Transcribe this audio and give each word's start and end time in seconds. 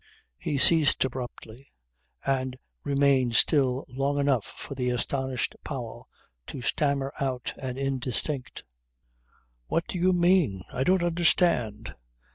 He 0.39 0.57
ceased 0.57 1.05
abruptly, 1.05 1.71
and 2.25 2.57
remained 2.83 3.35
still 3.35 3.85
long 3.87 4.17
enough 4.17 4.51
for 4.57 4.73
the 4.73 4.89
astonished 4.89 5.55
Powell 5.63 6.09
to 6.47 6.63
stammer 6.63 7.13
out 7.19 7.53
an 7.57 7.77
indistinct: 7.77 8.63
"What 9.67 9.85
do 9.85 9.99
you 9.99 10.11
mean? 10.11 10.63
I 10.73 10.83
don't 10.83 11.03
understand." 11.03 11.93